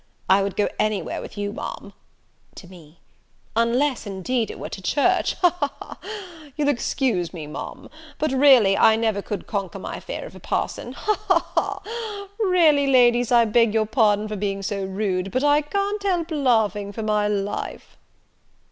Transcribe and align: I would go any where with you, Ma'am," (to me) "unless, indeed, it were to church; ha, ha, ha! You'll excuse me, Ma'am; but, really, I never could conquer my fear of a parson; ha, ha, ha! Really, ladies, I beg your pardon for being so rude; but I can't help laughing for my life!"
I 0.27 0.41
would 0.41 0.55
go 0.55 0.67
any 0.79 0.99
where 1.03 1.21
with 1.21 1.37
you, 1.37 1.53
Ma'am," 1.53 1.93
(to 2.55 2.67
me) 2.67 3.01
"unless, 3.55 4.07
indeed, 4.07 4.49
it 4.49 4.57
were 4.57 4.67
to 4.67 4.81
church; 4.81 5.35
ha, 5.35 5.51
ha, 5.59 5.69
ha! 5.79 5.97
You'll 6.57 6.69
excuse 6.69 7.31
me, 7.35 7.45
Ma'am; 7.45 7.87
but, 8.17 8.31
really, 8.31 8.75
I 8.75 8.95
never 8.95 9.21
could 9.21 9.45
conquer 9.45 9.77
my 9.77 9.99
fear 9.99 10.25
of 10.25 10.35
a 10.35 10.39
parson; 10.39 10.93
ha, 10.93 11.13
ha, 11.27 11.49
ha! 11.53 12.27
Really, 12.39 12.87
ladies, 12.87 13.31
I 13.31 13.45
beg 13.45 13.75
your 13.75 13.85
pardon 13.85 14.27
for 14.27 14.35
being 14.35 14.63
so 14.63 14.83
rude; 14.85 15.29
but 15.29 15.43
I 15.43 15.61
can't 15.61 16.01
help 16.01 16.31
laughing 16.31 16.91
for 16.91 17.03
my 17.03 17.27
life!" 17.27 17.95